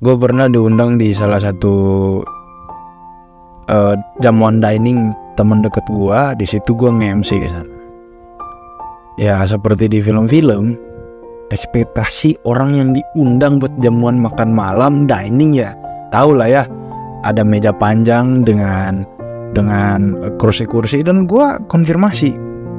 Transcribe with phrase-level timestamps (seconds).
[0.00, 1.74] gue pernah diundang di salah satu
[3.68, 7.36] uh, jamuan dining teman deket gue di situ gue nge-MC
[9.20, 10.72] ya seperti di film-film
[11.52, 15.76] ekspektasi orang yang diundang buat jamuan makan malam dining ya
[16.08, 16.62] tahu lah ya
[17.20, 19.04] ada meja panjang dengan
[19.52, 22.32] dengan kursi-kursi dan gue konfirmasi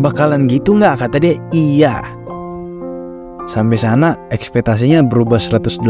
[0.00, 1.04] bakalan gitu nggak?
[1.04, 2.00] Kata dia iya
[3.46, 5.82] sampai sana ekspektasinya berubah 180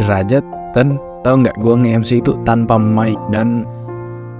[0.00, 3.68] derajat dan tahu nggak gue nge-MC itu tanpa mic dan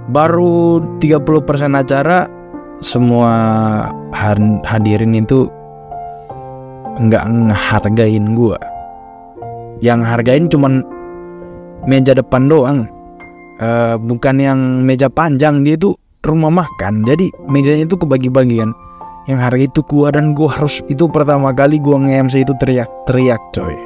[0.09, 1.25] baru 30%
[1.77, 2.25] acara
[2.79, 3.31] semua
[4.65, 5.51] hadirin itu
[6.99, 8.57] nggak ngehargain gue
[9.79, 10.83] yang hargain cuman
[11.87, 12.87] meja depan doang.
[13.59, 17.03] Uh, bukan yang meja panjang dia itu rumah makan.
[17.03, 18.71] Jadi mejanya itu kebagi-bagian
[19.29, 23.77] yang hari itu gua dan gua harus itu pertama kali gua nge-MC itu teriak-teriak coy.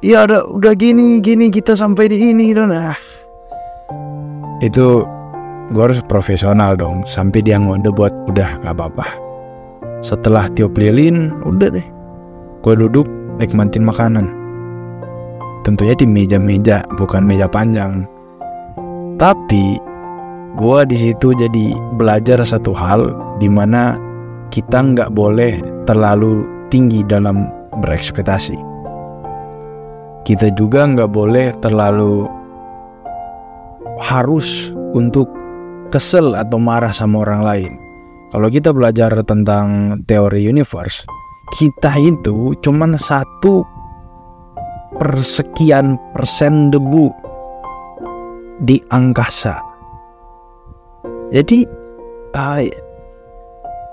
[0.00, 2.96] Iya udah udah gini gini kita sampai di ini dan ah
[4.64, 5.04] itu
[5.76, 9.04] gua harus profesional dong sampai dia ngode buat udah nggak apa-apa.
[10.00, 11.84] Setelah tiup lilin udah deh.
[12.64, 13.04] Gua duduk
[13.36, 14.32] nikmatin makanan.
[15.68, 18.08] Tentunya di meja-meja bukan meja panjang.
[19.20, 19.89] Tapi
[20.58, 23.94] gue di situ jadi belajar satu hal di mana
[24.50, 27.46] kita nggak boleh terlalu tinggi dalam
[27.82, 28.58] berekspektasi
[30.26, 32.26] kita juga nggak boleh terlalu
[34.00, 35.30] harus untuk
[35.94, 37.72] kesel atau marah sama orang lain
[38.34, 41.06] kalau kita belajar tentang teori universe
[41.58, 43.66] kita itu cuman satu
[45.00, 47.10] persekian persen debu
[48.60, 49.69] di angkasa.
[51.30, 51.62] Jadi
[52.34, 52.60] uh,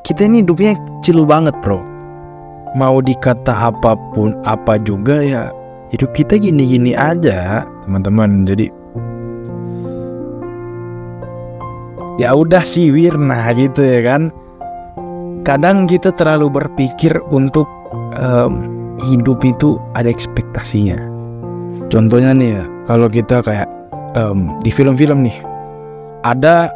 [0.01, 1.81] kita ini hidupnya kecil banget bro.
[2.73, 5.53] Mau dikata apa pun apa juga ya
[5.93, 8.43] hidup kita gini-gini aja teman-teman.
[8.45, 8.73] Jadi
[12.17, 14.33] ya udah sih Wirna gitu ya kan.
[15.45, 17.69] Kadang kita terlalu berpikir untuk
[18.19, 18.67] um,
[19.07, 20.97] hidup itu ada ekspektasinya.
[21.87, 23.69] Contohnya nih ya, kalau kita kayak
[24.19, 25.37] um, di film-film nih,
[26.27, 26.67] ada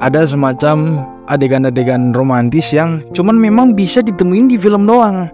[0.00, 5.28] ada semacam adegan-adegan romantis yang cuman memang bisa ditemuin di film doang.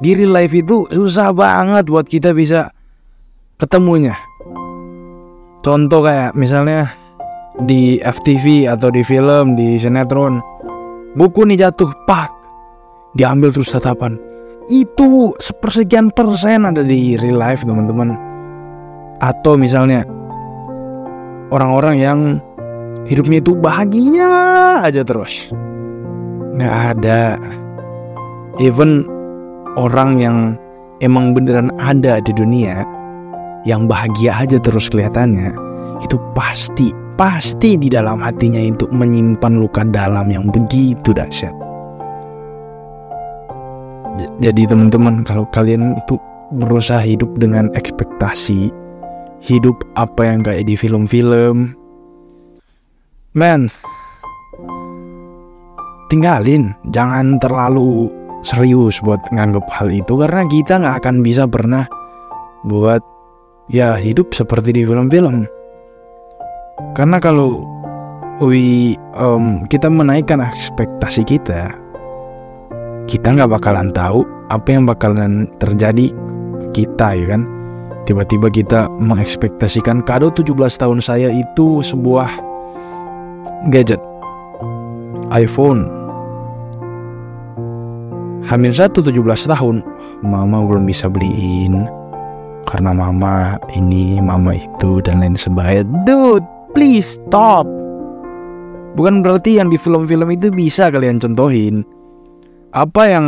[0.00, 2.72] Di real life itu susah banget buat kita bisa
[3.60, 4.16] ketemunya.
[5.60, 6.88] Contoh kayak misalnya
[7.66, 10.40] di FTV atau di film di sinetron
[11.18, 12.30] buku nih jatuh pak
[13.18, 14.16] diambil terus tatapan
[14.70, 18.14] itu sepersekian persen ada di real life teman-teman
[19.18, 20.06] atau misalnya
[21.50, 22.18] orang-orang yang
[23.08, 24.30] hidupnya itu bahagia
[24.84, 25.52] aja terus.
[26.56, 27.40] Nggak ada.
[28.60, 29.08] Even
[29.78, 30.36] orang yang
[31.00, 32.84] emang beneran ada di dunia
[33.64, 35.52] yang bahagia aja terus kelihatannya
[36.00, 41.52] itu pasti pasti di dalam hatinya itu menyimpan luka dalam yang begitu dahsyat.
[44.40, 46.16] Jadi teman-teman kalau kalian itu
[46.52, 48.72] berusaha hidup dengan ekspektasi
[49.40, 51.72] hidup apa yang kayak di film-film
[53.34, 53.70] man
[56.10, 56.74] tinggalin.
[56.90, 58.10] Jangan terlalu
[58.42, 61.86] serius buat nganggep hal itu karena kita nggak akan bisa pernah
[62.66, 63.00] buat
[63.70, 65.46] ya hidup seperti di film-film.
[66.98, 67.62] Karena kalau
[68.42, 71.76] we um, kita menaikkan ekspektasi kita
[73.06, 76.10] kita nggak bakalan tahu apa yang bakalan terjadi
[76.74, 77.42] kita ya kan?
[78.08, 82.26] Tiba-tiba kita mengekspektasikan kado 17 tahun saya itu sebuah
[83.70, 84.00] gadget.
[85.30, 85.86] iPhone.
[88.50, 89.86] Hamil satu 17 tahun
[90.26, 91.86] Mama belum bisa beliin.
[92.66, 95.86] Karena mama ini Mama itu dan lain sebagainya.
[96.02, 97.66] Dude please stop.
[98.98, 101.86] Bukan berarti yang di film-film itu bisa kalian contohin.
[102.74, 103.26] Apa yang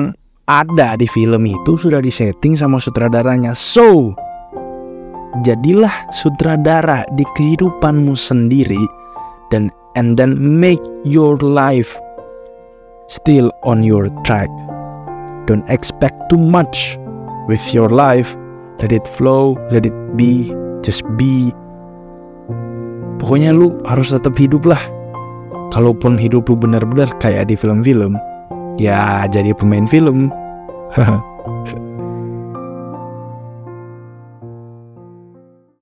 [0.50, 3.54] ada di film itu sudah disetting sama sutradaranya.
[3.54, 4.14] So,
[5.46, 8.82] jadilah sutradara di kehidupanmu sendiri
[9.54, 11.96] dan and then make your life
[13.08, 14.48] still on your track.
[15.46, 16.96] Don't expect too much
[17.48, 18.36] with your life.
[18.80, 20.50] Let it flow, let it be,
[20.82, 21.54] just be.
[23.22, 24.80] Pokoknya lu harus tetap hidup lah.
[25.70, 28.18] Kalaupun hidup lu benar-benar kayak di film-film,
[28.76, 30.28] ya jadi pemain film